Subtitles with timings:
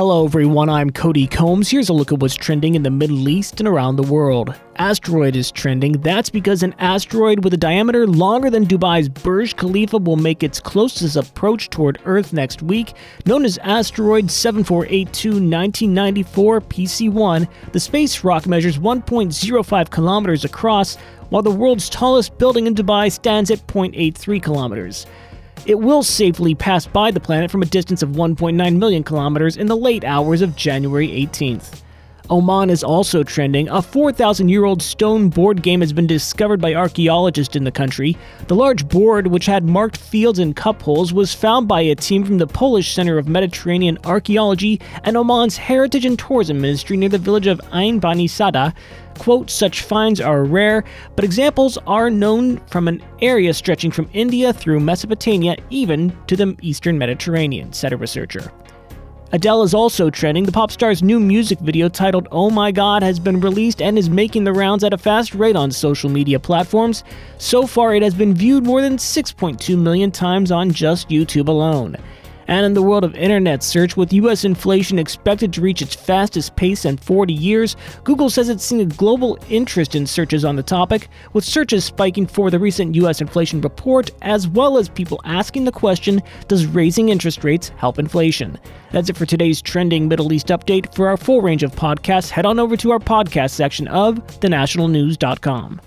[0.00, 0.70] Hello, everyone.
[0.70, 1.68] I'm Cody Combs.
[1.68, 4.54] Here's a look at what's trending in the Middle East and around the world.
[4.76, 5.92] Asteroid is trending.
[6.00, 10.58] That's because an asteroid with a diameter longer than Dubai's Burj Khalifa will make its
[10.58, 12.94] closest approach toward Earth next week.
[13.26, 20.96] Known as Asteroid 7482 1994 PC1, the space rock measures 1.05 kilometers across,
[21.28, 25.04] while the world's tallest building in Dubai stands at 0.83 kilometers.
[25.66, 29.66] It will safely pass by the planet from a distance of 1.9 million kilometers in
[29.66, 31.82] the late hours of January 18th.
[32.30, 33.68] Oman is also trending.
[33.68, 38.16] A 4,000 year old stone board game has been discovered by archaeologists in the country.
[38.46, 42.24] The large board, which had marked fields and cup holes, was found by a team
[42.24, 47.18] from the Polish Center of Mediterranean Archaeology and Oman's Heritage and Tourism Ministry near the
[47.18, 48.72] village of Ain Bani Sada.
[49.18, 50.84] Quote, such finds are rare,
[51.16, 56.56] but examples are known from an area stretching from India through Mesopotamia even to the
[56.62, 58.50] eastern Mediterranean, said a researcher.
[59.32, 60.44] Adele is also trending.
[60.44, 64.10] The pop star's new music video titled Oh My God has been released and is
[64.10, 67.04] making the rounds at a fast rate on social media platforms.
[67.38, 71.96] So far, it has been viewed more than 6.2 million times on just YouTube alone.
[72.50, 76.56] And in the world of internet search, with US inflation expected to reach its fastest
[76.56, 80.62] pace in 40 years, Google says it's seeing a global interest in searches on the
[80.64, 85.64] topic, with searches spiking for the recent US inflation report, as well as people asking
[85.64, 88.58] the question Does raising interest rates help inflation?
[88.90, 90.92] That's it for today's trending Middle East update.
[90.92, 95.80] For our full range of podcasts, head on over to our podcast section of thenationalnews.com.